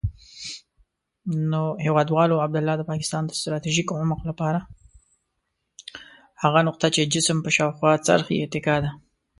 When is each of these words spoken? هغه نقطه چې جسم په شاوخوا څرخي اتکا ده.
هغه 6.43 6.59
نقطه 6.67 6.87
چې 6.95 7.11
جسم 7.13 7.37
په 7.45 7.49
شاوخوا 7.55 7.91
څرخي 8.07 8.35
اتکا 8.43 8.75
ده. 8.83 8.91